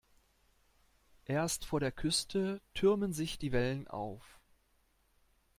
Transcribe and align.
Erst 1.25 1.63
vor 1.63 1.79
der 1.79 1.91
Küste 1.91 2.59
türmen 2.73 3.13
sich 3.13 3.37
die 3.37 3.51
Wellen 3.51 3.87
auf. 3.87 4.39